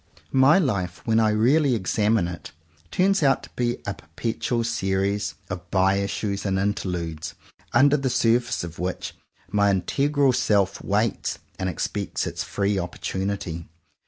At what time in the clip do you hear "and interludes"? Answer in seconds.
6.43-7.35